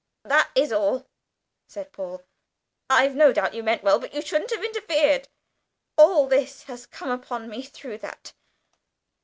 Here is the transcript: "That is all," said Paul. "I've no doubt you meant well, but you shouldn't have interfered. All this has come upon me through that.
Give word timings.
"That 0.23 0.49
is 0.55 0.71
all," 0.73 1.05
said 1.67 1.91
Paul. 1.93 2.23
"I've 2.89 3.13
no 3.13 3.31
doubt 3.31 3.53
you 3.53 3.61
meant 3.61 3.83
well, 3.83 3.99
but 3.99 4.15
you 4.15 4.21
shouldn't 4.23 4.49
have 4.49 4.63
interfered. 4.63 5.27
All 5.95 6.25
this 6.25 6.63
has 6.63 6.87
come 6.87 7.11
upon 7.11 7.47
me 7.47 7.61
through 7.61 7.99
that. 7.99 8.33